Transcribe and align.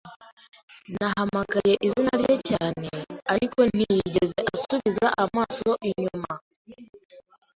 Nahamagaye 0.93 1.73
izina 1.87 2.13
rye 2.21 2.35
cyane, 2.49 2.89
ariko 3.33 3.59
ntiyigeze 3.73 4.39
asubiza 4.53 5.07
amaso 5.23 5.69
inyuma. 5.89 6.31